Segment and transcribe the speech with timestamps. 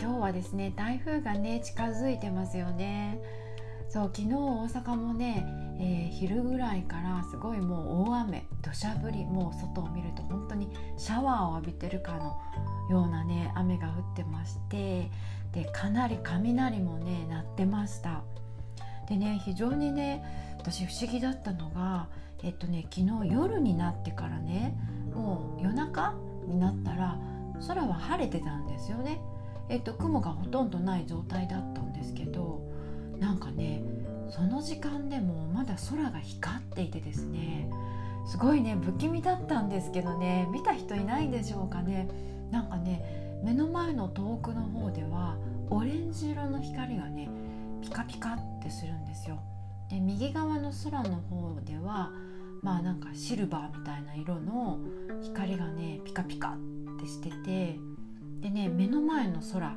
[0.00, 3.20] 今日はですね台風がね近づいてますよね。
[3.90, 5.44] そう昨日大阪もね、
[5.80, 12.40] えー、昼ぐらいからすごいもう大雨土砂降りもう外を見ると本当にシャワーを浴びてるかの
[12.88, 15.10] ようなね雨が降ってまして
[15.52, 18.22] でかなり雷もね鳴ってました。
[19.08, 20.24] でね非常にね
[20.58, 22.08] 私不思議だったのが
[22.42, 24.78] えっとね昨日夜になってからね
[25.12, 26.14] もう夜中
[26.46, 27.18] になったら
[27.66, 29.20] 空は晴れてたんですよね。
[29.70, 32.60] えっと、雲がほとんどない状態だったんですけど
[33.20, 33.82] なんかね
[34.28, 37.70] その時間でもまだ空が光っていてですね
[38.26, 42.08] すごいね不気味だったんですけどね見た人いないんでしょうかね
[42.50, 45.36] なんかね目の前の遠くの方では
[45.70, 47.28] オレンジ色の光がね
[47.80, 49.40] ピカピカってするんですよ。
[49.88, 52.10] で右側の空の方では
[52.62, 54.78] まあなんかシルバーみたいな色の
[55.22, 57.78] 光がねピカピカってしてて
[58.40, 59.76] でね目の前の空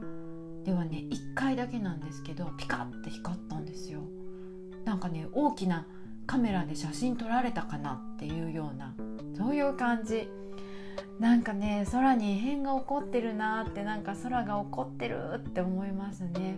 [0.64, 4.02] ではね1回だけなんですけどピカッて光ったんですよ。
[4.86, 5.86] なんかね大きな
[6.26, 8.94] カメラで写真撮られたかなっていうような
[9.38, 10.30] そういう感じ。
[11.20, 16.58] なんかね空に異変が起こってるなってなんか空が起こってるって思いますね。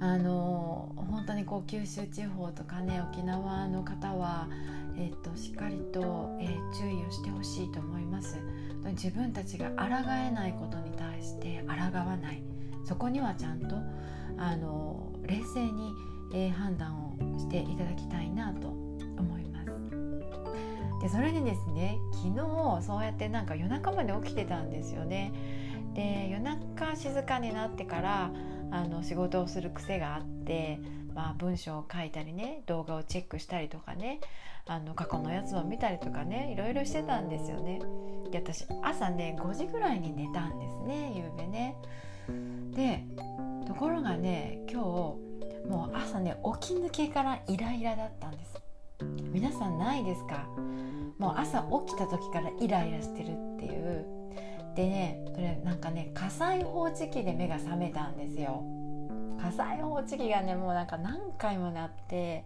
[0.00, 4.48] あの本当にこう九州地方とかね沖縄の方は、
[5.00, 8.38] えーと、しっかりと、えー、注意をしてほしいと思います。
[8.90, 12.42] 自分たちが抗えないことに対して抗わない
[12.84, 13.76] そこにはちゃんと
[14.38, 15.92] あの冷静に、
[16.32, 19.70] えー、判断をしていただきたいなと思います。
[21.00, 25.32] でそれでですね昨日そうやってなんか夜中まで起きてたんですよね。
[25.94, 28.32] で夜中静かになってから
[28.70, 30.80] あの仕事をする癖があって、
[31.18, 34.20] まあ、文章を書いたりね動画をチェックしたりとかね
[34.68, 37.80] あの過去のやつを見たりとかねいろいろしてたんですよね。
[38.30, 41.74] で私朝ね5時ぐらいに寝たんですね夕べね。
[42.72, 43.04] で
[43.66, 44.86] ところがね今日
[45.68, 48.54] もう朝ね起き抜けからイライラだったんです。
[49.32, 50.46] 皆さんないですか？
[51.18, 54.06] もう朝起きた時からイライラしてるっていう
[54.76, 58.62] でねそれなんかね火災報知器で目が覚めたんですよ
[59.40, 62.44] 火災報知器がねもうなんか何回もなって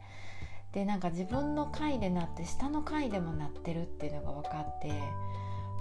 [0.73, 5.03] でなんか自分の階でなって下の階でも鳴ってるっていうのが分かって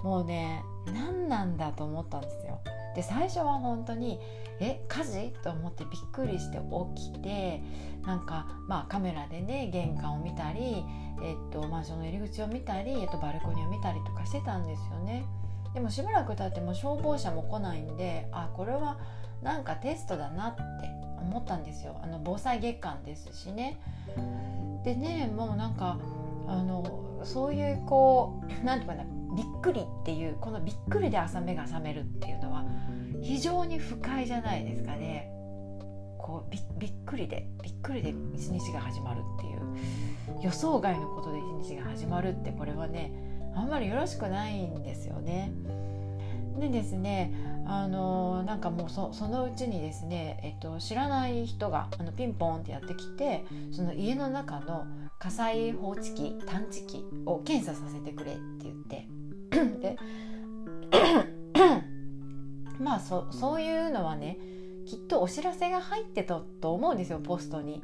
[0.04, 2.60] もうね何なんだと思ったんですよ。
[2.96, 4.20] で最初は本当に
[4.60, 5.34] え火事？
[5.44, 6.60] と思ってびっくりして
[6.96, 7.62] 起きて
[8.06, 10.84] なんかまあカメラでね玄関を見たり、
[11.24, 15.26] えっと、マンションの入り口を見たり、えっと、バルコニーを見たりとかしてたんですよね。
[15.74, 18.98] でもしばらく経っても消防車も来ないんであこれは
[19.42, 20.62] なんかテストだなって
[21.22, 23.80] 思ったんですよあの防災月間ですしね
[24.84, 26.00] でねもうなんか
[26.48, 32.66] あのそういうこう何て言うかなびっくりっていうこのびっくりで朝目が覚めるっていうのは
[33.22, 35.30] 非常に不快じゃないですかね。
[36.18, 43.12] こうびびっくりでびっくりで一日が始まるっていう予想外のことで一日が始まるってこれはね
[43.56, 45.52] あんまりよろしくないんですよね。
[46.60, 47.34] でですね
[47.66, 54.86] あのなんかもうそのうちにですね、えっと、知らない人があのピンポンってやってきてその家の中の
[55.20, 59.08] 火災報知器探知機を検査させてくれって言って
[59.80, 59.98] で
[62.80, 64.38] まあそそういうのはね
[64.86, 67.84] きっとお知らせが入ってたと思うんですよポストに。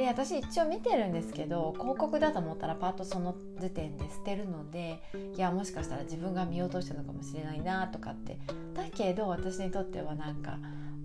[0.00, 5.02] で私一応見てるんですけど広告だと思ったらパッとその時点で捨てるので
[5.36, 8.38] いやもしかしたら自分が見落としたのかもしれないなとかって
[8.72, 10.56] だけど私にとってはなんか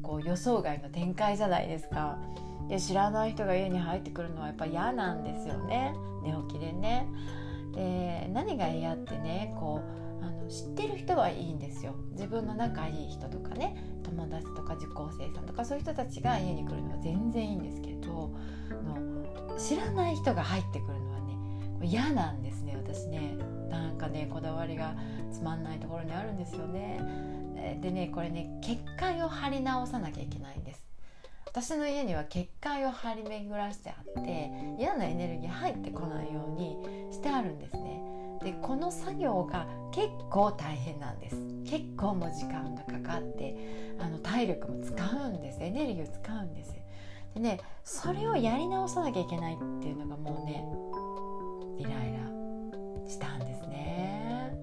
[0.01, 2.17] こう予想外の展開じゃないですか。
[2.69, 5.93] で知らない人が家に入ってくるのはやっぱ嫌なんですよね
[6.23, 7.05] 寝起きでね。
[7.73, 11.93] で何が嫌ってねこうあの知ってる人はいいんですよ。
[12.11, 18.31] 自分の仲いい人とかね友達とか受講生さんとかそういう人たちが家に来るのは全然いいんですけど
[18.69, 21.37] の知らない人が入ってくるのはね
[21.83, 23.37] 嫌なんですね私ね。
[23.69, 24.95] なんかねこだわりが
[25.31, 26.99] つまんないところにあるんですよね。
[27.81, 30.83] でねこれね結界を張り直さなきゃいけないんです。
[31.47, 36.75] 私の家には結界を張り巡らしてあって嫌なエネルギー入ってこないように
[37.13, 38.01] してあるんですね。
[38.45, 41.35] でこの作業が結構大変なんです。
[41.65, 43.57] 結構も時間がかかって
[43.99, 45.57] あの体力も使うんです。
[45.61, 46.75] エネルギーを使うんです。
[47.33, 50.63] でねそれをやり直さなきゃいけないっていうのがもうね
[51.79, 54.55] イライラしたんですね。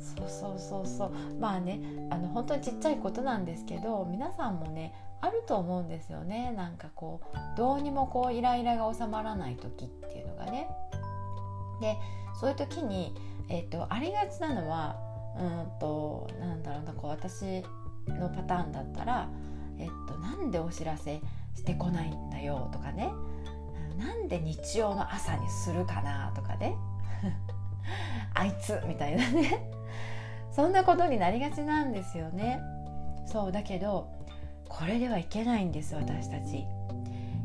[0.00, 1.12] そうそうそうそう。
[1.38, 1.80] まあね
[2.10, 6.52] あの本当にちっちゃいことなんですけど皆さんもねあると思うんですよね。
[6.56, 10.68] なんかこうどうにもこうイライラが収まらない時っていうのがね。
[11.80, 11.96] で
[12.40, 13.14] そういう時に、
[13.48, 14.96] えーと、ありがちなのは
[15.38, 17.62] うんとなんだろうなこう私
[18.08, 19.28] のパターンだったら、
[19.78, 21.20] えっと、なんでお知らせ
[21.54, 23.12] してこないんだよとかね。
[23.98, 26.76] なんで日曜の朝にするかなとかね。
[28.34, 29.70] あいつみたいなね。
[30.52, 32.60] そんなことになりがちなんですよね。
[33.26, 34.08] そうだけど
[34.68, 36.64] これではいけないんです私たち、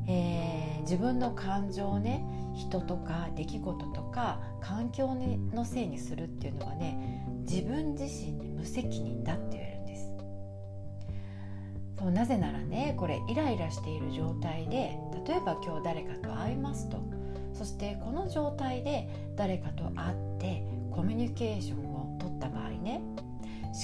[0.08, 2.24] えー、自分の感情をね
[2.54, 5.16] 人とか出来事とか環境
[5.54, 10.12] のせいにするっていうのはね自分自身に無責任だって言えるんです
[12.00, 14.98] そうなぜならねこれイライラしている状態で
[15.28, 17.02] 例えば今日誰かと会いますと
[17.54, 23.02] そしてこの状態で誰かと会ってコミュニケーションを取った場合ね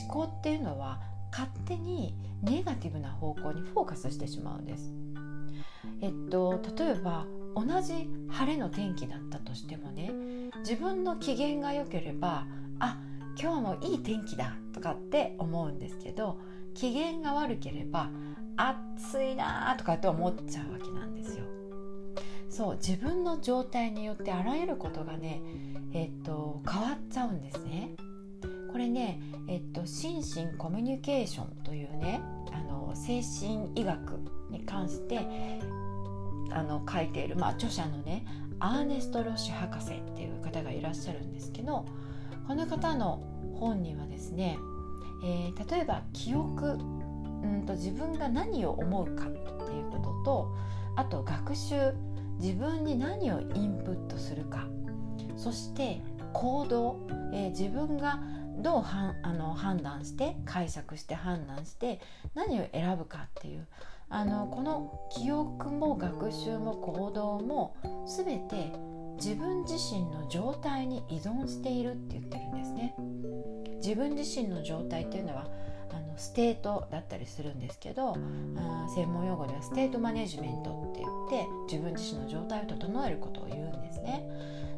[0.04, 1.02] 思考っていうのは
[1.32, 4.94] 勝手にネガティブな方向にフォーカスしてしまうんです。
[6.02, 7.26] えっと、例えば
[7.66, 10.12] 同じ晴れの天気だったとしてもね
[10.60, 12.46] 自分の機嫌が良ければ
[12.80, 12.98] あ
[13.40, 16.40] 今日もいい天気だとかって思うんですけど
[16.74, 18.10] 機嫌が悪ければ
[18.56, 21.46] 暑いなとかって思っちゃうわけなんですよ。
[22.50, 25.42] そう自分の状態によってあらゆることがね、
[25.94, 27.92] えっと、変わっちゃうんですね。
[28.72, 32.22] これね、えっと、心身コミュニケーションというね
[32.52, 34.20] あの精神医学
[34.50, 35.20] に関して
[36.52, 38.26] あの書いている、まあ、著者のね
[38.60, 41.86] アーネスト・ロッシュ博士っていう方がいらっしゃるんですけど
[42.48, 43.24] この方の
[43.56, 44.58] 本にはですね、
[45.24, 46.78] えー、例えば記憶
[47.42, 49.38] うんと自分が何を思うかって
[49.74, 50.56] いうことと
[50.96, 51.94] あと学習
[52.40, 54.68] 自分に何をインプットするか
[55.38, 56.02] そして
[56.34, 58.20] 行動、えー、自分が
[58.58, 62.00] どうはんあの判断して解釈して判断して
[62.36, 63.68] 何を選ぶかっていう
[64.10, 67.76] あのこの記憶も学習も行動も
[68.08, 68.72] 全て
[69.18, 72.96] 自分自身の状態に依存しているって言ってるんですね。
[73.78, 75.48] 自分自身の状態っていうのは
[75.92, 78.16] あの state だったりするんですけど
[78.58, 84.28] あ専門用語では state management って言って自分自身の状態を整えることを言うんですね。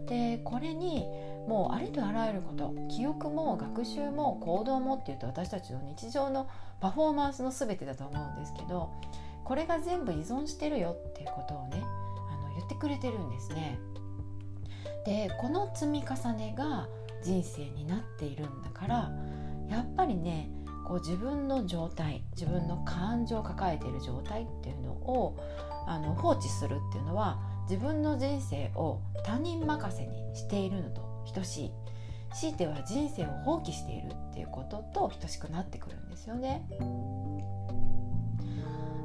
[0.08, 1.06] でこれに
[1.48, 6.48] もうありとあらゆること記憶も学習も行動もっていうと私たちの日常の
[6.80, 8.92] パフォーマンスの全てだと思うんですけど
[9.44, 13.80] これが全部依存してるよっていうことをねあの言ってくれてるんですね。
[15.06, 16.88] でこの積み重ねが
[17.24, 19.12] 人生になっているんだから
[19.70, 20.52] やっぱりね
[20.88, 25.38] こう自分の状態自分の感情を抱えている状態っていうのを
[25.88, 27.40] あの放置するっていうのは
[27.70, 31.72] 自分の人生を他人任せにしているのと等しい
[32.34, 36.68] 強いては人生を放棄しているっていうことと等しくなってくるんですよね。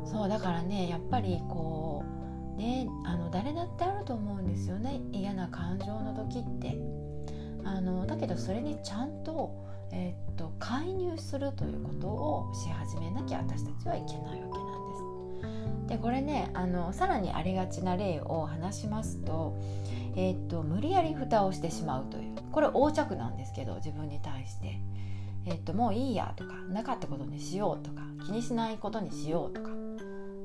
[0.06, 2.04] そうだからねやっぱりこ
[2.54, 5.00] うねあの誰だってあると思うんですよね。
[5.12, 6.76] 嫌な感情の時って。
[7.64, 15.88] あのだけどそれにちゃんと,、えー、っと介入するということをし始めなきゃ私たちはいけないわけなんです。
[15.88, 19.56] でこれねあのさらにありがちな例を話しますと,、
[20.14, 22.36] えー、っと無理やり蓋をしてしまうという。
[22.52, 24.80] これ横着なんですけど自分に対して。
[25.48, 29.85] えっと、もういいやとかなかったことにしようとか気にしないことにしようとか。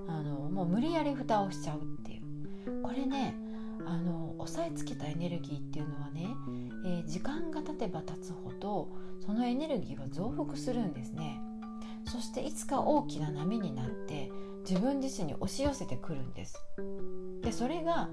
[0.08, 2.82] あのもう無理やり蓋をしちゃうっていう。
[2.84, 3.36] これね
[3.86, 6.28] あの押さえつけたエネルギーっていうのはね、
[6.86, 8.90] えー、時間が経てば経つほど
[9.26, 11.40] そのエネルギーは増幅するんですね。
[12.06, 14.32] そしていつか大きな波になって
[14.68, 16.58] 自分自身に押し寄せてくるんです。
[17.42, 18.10] でそれが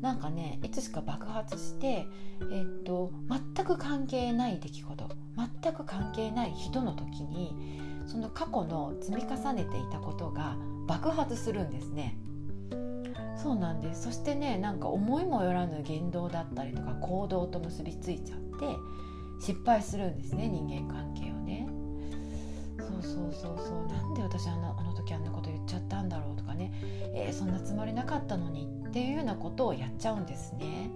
[0.00, 2.06] なんかねいつしか爆発して、
[2.50, 3.12] えー、っと
[3.54, 5.08] 全く関係ない出来事
[5.62, 7.54] 全く関係ない人の時に
[8.10, 10.56] その過去の積み重ねていたことが
[10.88, 12.18] 爆発するんですね。
[13.40, 14.02] そうなんです。
[14.02, 18.76] そしてねなんか思いもよらぬ言動だったりとか行動と結びついちゃって
[19.40, 21.68] 失敗するんですね人間関係をね。
[22.78, 23.86] そうそうそうそう。
[23.86, 26.72] なんで私あのあの時あんなこと言っちゃったんだろうとかね、
[27.14, 30.90] えー、そんなつもりなかったのにっていうようなことをやっちゃうんですね。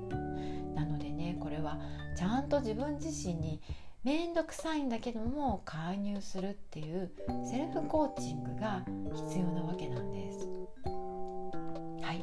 [0.75, 1.78] なのでねこれは
[2.16, 3.61] ちゃんと自分自身に
[4.04, 7.11] 面倒くさいんだけども介入するっていう
[7.50, 8.84] セルフコーチングが
[9.14, 10.46] 必要なわけなんです。
[12.04, 12.23] はい。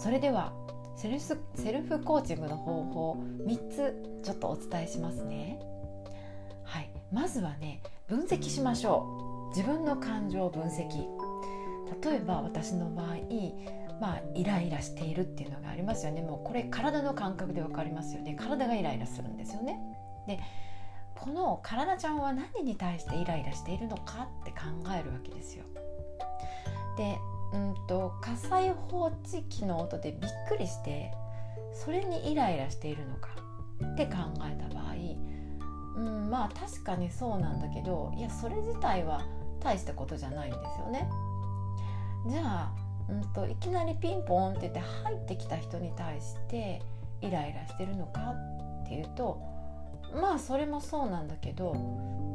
[0.00, 0.52] それでは
[0.96, 5.58] セルスセルフコーチングの方法3つちょっとお伝えしますね。
[6.62, 9.56] はい、まずはね分析しましょう。
[9.56, 10.86] 自分の感情を分析。
[12.00, 13.16] 例えば私の場合
[14.00, 16.22] まあイライラしているっていうのがありますよね。
[16.22, 18.36] もうこれ体の感覚で分かりますよね。
[18.38, 19.80] 体がイライラするんですよね。
[20.28, 20.38] で
[21.20, 24.58] この体ちゃんは何に対してイライラしているのかって考
[24.98, 25.64] えるわけですよ
[26.96, 27.18] で
[27.52, 31.12] うんと火災報知器の音でびっくりして
[31.72, 33.30] それにイライラしているのか
[33.92, 34.94] って考えた場合、
[35.96, 39.24] うん、まあ確かにそうなんだけどいやそれ自体は
[39.60, 41.08] 大したことじゃないんですよね。
[42.28, 42.72] じゃあ、
[43.08, 46.82] うんと、いきなりピンポンって言って入ってきた人に対して
[47.20, 48.34] イライラしてるのか
[48.84, 49.40] っていうと
[50.14, 51.74] まあそれもそうなんだけど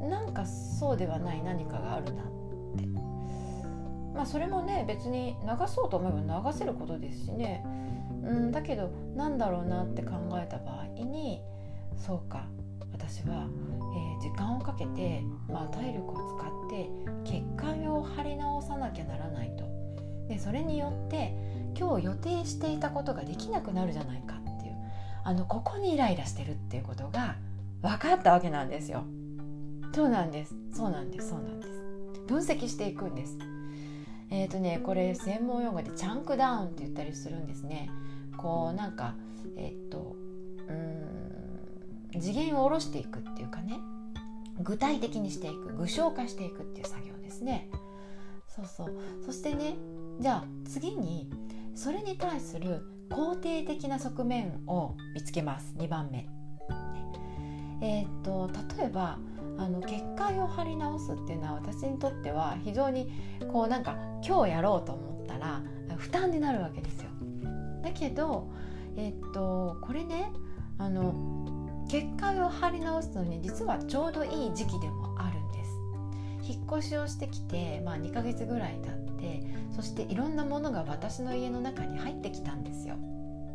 [0.10, 2.26] なんかそうではない何かがあるなっ
[2.78, 2.86] て。
[4.14, 7.66] まあそれもね別に流そうと思えば流せることですしね。
[8.24, 11.42] うんだけどなんだろうなって考えた場合に
[11.98, 12.48] そうか
[12.94, 13.48] 私は、
[13.96, 16.90] えー、時間をかけて、まあ、体力を使って
[17.26, 19.66] 血管を張り直さなきゃならないと。
[20.28, 21.36] でそれによって
[21.78, 24.76] 今日予定していたことができなくなるじゃないかっていう。
[25.26, 27.36] あのここにイライラしてるっていうことが
[27.84, 29.04] 分かったわけなんですよ。
[29.94, 31.84] そうなんですそうなんですそうなんです
[32.28, 33.38] 分析していくんです。
[34.32, 37.92] えっ、ー、とねこれ専門用語でチャンクダウンって言ったりするんですね。
[38.38, 39.14] こうなんか
[39.58, 40.16] えっ、ー、と
[40.68, 43.80] うん次元を下ろしていくっていうかね
[44.62, 47.70] 具体的にしていく具象化していくっていう作業ですね。
[48.48, 49.76] そうそうそしてね
[50.20, 51.30] じゃあ次に
[51.76, 56.33] それに対する肯定的な側面を見つけます2番目。
[57.84, 59.20] えーと、例えば
[59.58, 63.12] あの結界を張り直すっていうのは私にとっては非常に
[63.52, 65.62] こうなんか今日やろうと思ったら
[65.98, 67.10] 負担になるわけですよ。
[67.84, 68.50] だけど、
[68.96, 70.32] えーと、これね
[70.78, 76.54] あの結界を張り直すのに実はちょうどいい時期でもあるんです。
[76.54, 79.44] 引っ越しをしてきて、まあ、2ヶ月ぐらい経って
[79.76, 82.96] そしていろんなものが私の家の中に入ってきたんですよ。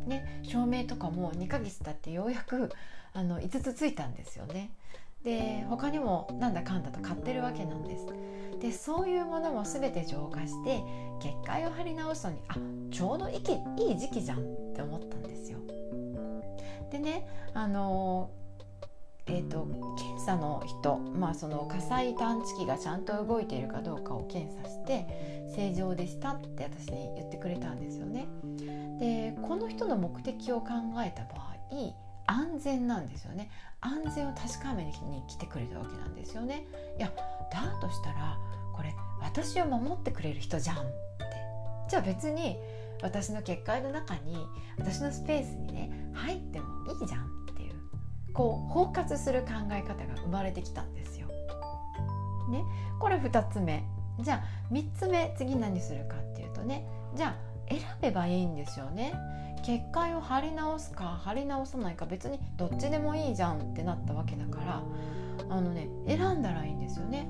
[0.07, 2.71] ね、照明とかも2ヶ月経ってようやく
[3.13, 4.71] あの5つついたんですよね。
[5.23, 8.05] で他にもなんだかんだと買ってるわけなんです。
[8.59, 10.81] でそういうものも全て浄化して
[11.21, 12.55] 結界を張り直すのにあ
[12.91, 14.41] ちょうどいいいい時期じゃんっ
[14.73, 15.59] て思ったんですよ。
[16.91, 18.29] でねあの
[19.31, 28.27] えーと、検査の人、まあ、その火災探知機がちゃんと動いているかどうかを検査して正常でしたって私に言ってくれたんですよね。
[28.99, 30.67] でこの人の目的を考
[31.05, 31.49] えた場合
[32.27, 33.49] 安全なんですよね。
[33.81, 34.93] 安全を確かめに
[35.27, 36.65] 来てくれたわけなんですよね。
[36.97, 37.11] いや
[37.51, 38.37] だとしたら
[38.75, 40.85] これ私を守ってくれる人じゃんって。
[41.89, 42.57] じゃあ別に
[43.01, 44.45] 私の結界の中に
[44.77, 46.67] 私のスペースにね入っても
[47.01, 47.73] いいじゃんっていう
[48.33, 51.27] こう包括する考え方が生まれてきたんですよ。
[52.49, 52.63] ね、
[52.99, 53.83] これ2つ目。
[54.21, 56.85] じゃあ3つ目次何するかっていうとね
[57.15, 59.13] じゃあ選べばいいんですよね。
[59.63, 64.83] 結界を貼り直すか貼り直さないか別にどっちでもいいじゃんってなったわけだから
[65.49, 67.29] あのね選んだらいいんですよね。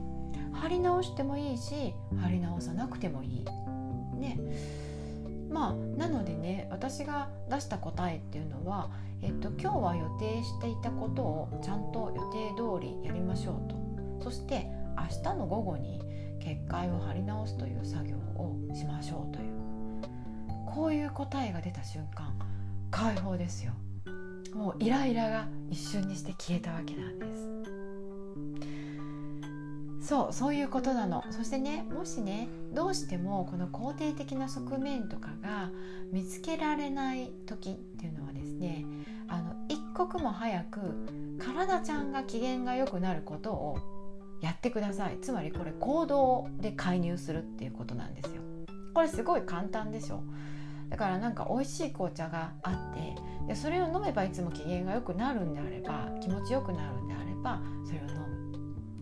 [0.54, 3.46] 貼り直してもいいし貼り直さなくてもいい。
[4.18, 4.40] ね。
[5.50, 8.92] まあなのでね私が出した答えっていうのは、
[9.22, 14.24] えっと、今日は予定していたことをちゃんと予定通りやりましょうと。
[14.24, 16.02] そして明日の午後に
[16.40, 19.60] 結界を貼り直すという作業をしましょうという。
[20.66, 22.34] こういう答えが出た瞬間
[22.92, 23.74] 解放ですよ。
[24.54, 27.50] もうイライラが一瞬にして消えたわけなんです。
[30.10, 31.24] そうそういうことなの。
[31.30, 35.70] そしてねもしねどうしてもこの肯定的な側面とかが
[36.12, 38.86] 見つけられない時っていうのはですね
[39.28, 40.80] あの一刻も早く
[41.38, 43.99] 体ちゃんが機嫌が良くなることを
[44.42, 45.18] やってください。
[45.22, 48.42] つまりこれ行動で介入するっていうことなんですよ。
[48.94, 50.24] これすごい簡単でしょ。
[50.90, 53.16] だからなんか美味しい紅茶があって
[53.48, 58.08] でそれを飲めばいつも機嫌が良くなるんであれば気持ちよくなるんであればそれを飲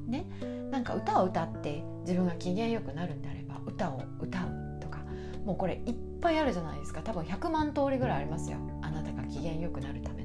[0.05, 0.09] む。
[0.09, 0.25] ね、
[0.71, 4.99] なんか歌を歌って自分が機嫌よくなるんであれば歌を歌うとか
[5.45, 7.01] もうこれいっぱいあるじゃないですか。
[7.01, 8.57] 多分100万通りぐらいありますよ。
[8.81, 10.16] あなたが機嫌よくなるため。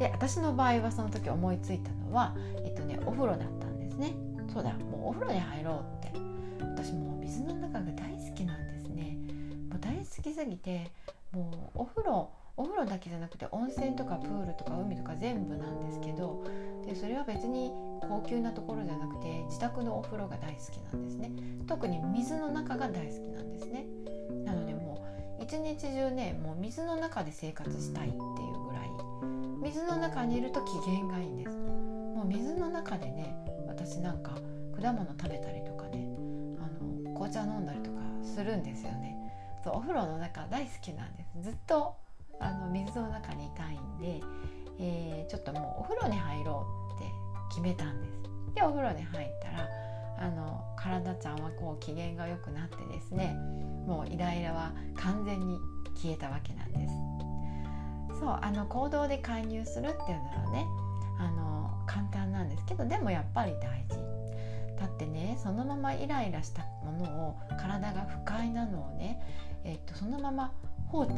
[0.00, 4.16] で私の場合はその時思いついたのはえっとねお風呂だったんですね。
[4.52, 6.18] そうだもうお風呂に入ろうって。
[6.80, 9.18] 私もう水の中が大好きなんですね。
[9.68, 10.90] もう大好きすぎて
[11.32, 16.44] もうお風呂お風呂だけじゃなくて温泉とかプールとか海とか全部なんですけど
[16.86, 21.30] でそれは別に高級なところじゃなくて自宅のお風呂が大好きなんですね。
[21.66, 23.86] 特に水の中が大好きなんですね。
[24.44, 25.04] なのでも
[25.38, 28.22] う一日中ねもう水の中で生活したいっていう
[28.64, 28.69] ぐらい
[29.60, 31.50] 水の中にいると機嫌がいいんです。
[31.50, 33.36] もう水の中でね
[33.66, 34.32] 私なんか
[34.80, 36.08] 果物食べたりとかね
[36.58, 39.16] あの紅茶飲んだりとかするんですよね。
[39.62, 41.42] そうお風呂の中大好きなんです。
[41.42, 41.94] ずっと
[42.40, 44.22] あの水の中にいたいんで、
[44.78, 47.04] えー、ちょっともうお風呂に入ろうって
[47.50, 48.54] 決めたんです。
[48.54, 49.68] でお風呂に入ったら
[50.18, 53.34] あの体ちゃんはこう機嫌が良くなってですね
[53.86, 55.58] もうイライラは完全に
[55.94, 57.09] 消えたわけなんです。
[58.20, 60.66] そうあの行動で介入するっていうのはね
[61.18, 63.98] あの簡単なんですけどでもやっぱり大事。
[64.78, 69.20] だってねそのままイライラしたものを体が不快なのをね、
[69.62, 70.52] えっと、そのまま
[70.88, 71.14] 放置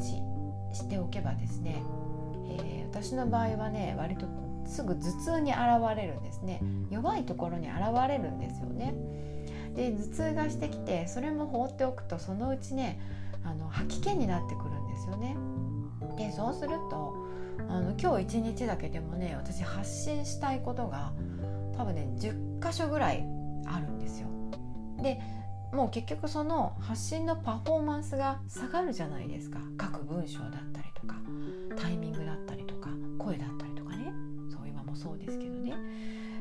[0.73, 1.81] しておけばですね、
[2.59, 4.27] えー、私の場合はね割と
[4.67, 5.01] すぐ頭
[5.37, 5.61] 痛に現
[5.97, 6.61] れるんですね。
[6.91, 7.79] 弱いところに現
[8.09, 8.95] れるんですよね。
[9.77, 13.01] で頭痛がしてきてそれも放っておくとそのうちね
[13.45, 15.37] あの吐き気になってくるんですよね。
[16.17, 17.15] でそうすると
[17.69, 21.13] あの今日一日だけでもね私発信したいことが
[21.77, 23.25] 多分ね10箇所ぐらい
[23.67, 24.29] あるんですよ。
[25.03, 25.21] で
[25.73, 29.59] もう結局その発信のパフォーマンスが下がるじゃないですか。
[29.81, 31.17] 書く文章だったりとか
[31.77, 34.13] タイミングだったりとか声だったりとかね。
[34.51, 35.75] そう今もそうですけどね。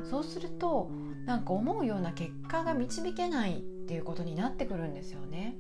[0.10, 0.92] そうすると
[1.26, 5.56] なんか思うような結果が導けないっていうことになってくるんですよね。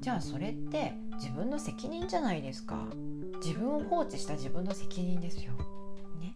[0.00, 2.86] じゃあそれって自分の責任じゃないですか。
[3.44, 5.52] 自分を放置した自分の責任ですよ、
[6.18, 6.34] ね、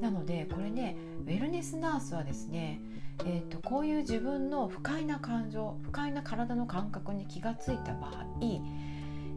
[0.00, 0.96] なのでこれね
[1.26, 2.80] ウェルネスナースはですね、
[3.26, 8.24] えーと、こういう自分の不快な感情不快な体の感覚に気がついた場合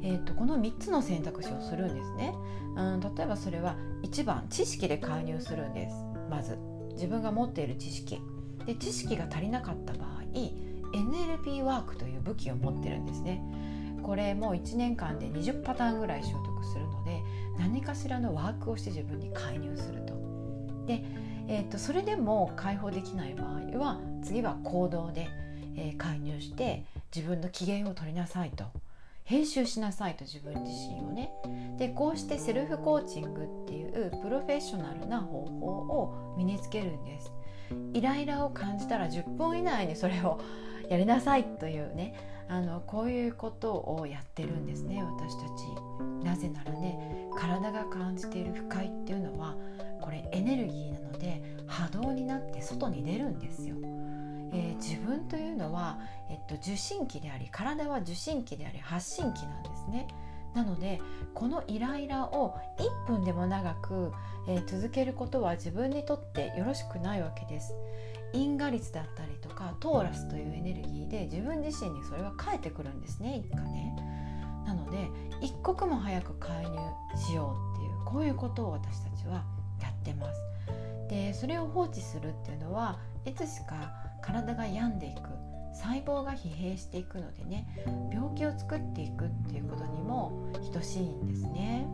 [0.04, 2.34] えーと、この3つの選択肢をするんですね、
[2.76, 5.96] うん、例えばそれは1番知識で介入するんです。
[6.30, 6.58] まず。
[6.94, 8.20] 自分が持っている知識。
[8.66, 10.22] で知識が足りなかった場合
[10.94, 13.42] NLP ワークという武器を持ってるんですね
[14.04, 17.24] これもう1年間で20パターンぐらい習得するので
[17.58, 20.14] 何かしらのワークをして自分に介入すると。
[20.88, 21.04] で、
[21.48, 25.30] えーと、それでも解放できない場合は次は行動で、
[25.76, 28.66] えー、介入して自分の機嫌を取りなさいと。
[29.24, 31.32] 編集しなさいと自分自身をね
[31.78, 37.32] でこうしてセルフコーチングっていうプロフェッショナルな方法を身につけるんです
[37.94, 40.42] イライラを感じたら10分以内にそれを
[40.92, 42.14] やりなさいというね
[42.50, 45.64] あのこういうことをやってるんですね私たち。
[46.22, 49.56] なぜならね体が感じている不快っていうのは
[50.02, 53.76] これエネルギーなので波動になって外に出るんですよ。
[54.54, 55.98] えー、自分というのは、
[56.30, 60.08] えっと、受信機であり体は受信機であり発信機なんですね。
[60.54, 61.00] なので
[61.34, 62.58] このイライラを
[63.08, 64.12] 1分でも長く、
[64.50, 67.74] えー、続けることは自分にとってよろしくないわけです。
[68.34, 73.96] 因果率だったりとかトーラスというエネルギーで自分自身にそれは返ってくるんですね一回ね。
[74.66, 75.10] なので
[75.42, 76.78] 一刻も早く介入
[77.18, 79.44] しようっていうこういうことを私たちは
[79.82, 80.40] やってます。
[81.10, 83.92] でそれを放置するっていうのはいつしか
[84.22, 85.22] 体が病んでいく
[85.74, 87.68] 細胞が疲弊していくのでね
[88.14, 90.32] 病気を作っていくっていうことにも
[90.74, 91.88] 等しいんですね。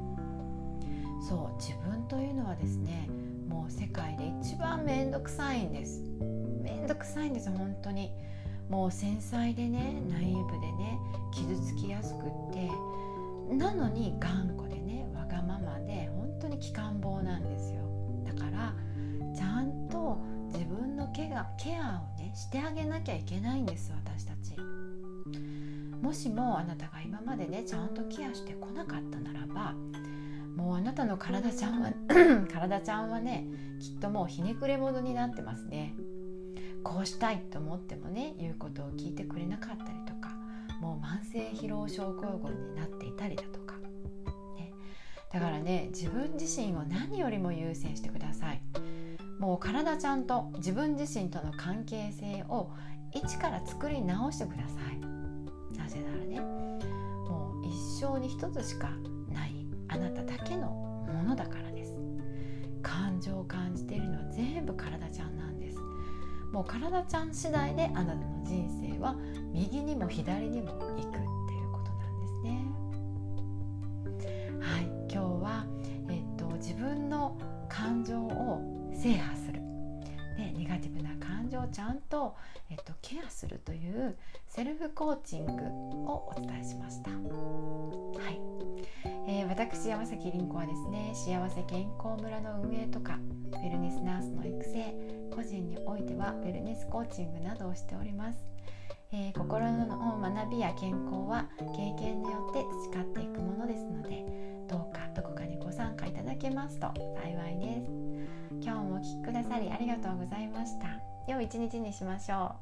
[1.28, 3.10] そう自分というのはですね
[3.48, 6.02] もう世界で一番面倒くさいんです。
[6.62, 8.12] 面倒くさいんです本当に。
[8.70, 11.00] もう繊細でねナイーブでね
[11.34, 12.70] 傷つきやすくって。
[13.56, 17.82] なのに頑固でねわがままで本当に気感棒なんですよ。
[18.26, 18.74] だから
[19.34, 20.18] ちゃんと
[20.54, 24.58] 自分のケアケアをねしてあげなきゃいけないんです私たち。
[26.02, 29.74] もしもあなたが今までねちゃんとケアしてこなかったならば
[30.58, 31.92] もうあなたの体ちゃんは
[32.52, 33.46] 体ちゃんはね
[33.80, 35.94] きっともうひねくれ者になってますね。
[36.84, 40.30] こうしたいと思ってもね言うことを聞いてくれなかったりとか
[40.82, 43.76] もう慢性疲労症候群になっていたりだとか、
[44.56, 44.74] ね、
[45.32, 48.62] だからね自分自身を何よりも優先してください。
[49.40, 52.72] もう体ちゃんと自分自身との関係性を
[53.14, 55.78] 一から作り直してください。
[55.78, 58.90] なぜならねもう一生に一つしか
[59.98, 61.96] あなただけのものだからです。
[62.84, 65.80] 感情を感じているのは全部体ちゃんなんです。
[66.52, 69.16] もう体ちゃん次第であなたの人生は
[69.52, 71.17] 右にも左にも行く。
[81.68, 82.36] をちゃんと、
[82.70, 85.52] えっと、ケアするというセルフコーチング
[86.10, 87.12] をお伝えしました。
[87.12, 87.18] は
[88.30, 88.40] い
[89.28, 93.20] えー、私山崎凛子はですね幸せ健康村の運営とか
[93.52, 98.40] ウェルネスナースの育成個人においてはウェルネスコーチングなどをしております。
[99.12, 104.26] えー、心の学びや健康は経験によって培っていくものですので
[104.68, 108.08] どうかどこかにご参加いただけますと幸いです
[108.62, 112.56] 今日もお聴きくださりありがとうございました良い一日にしましょ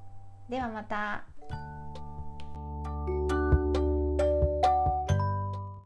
[0.49, 0.51] う。
[0.51, 1.23] ではまた。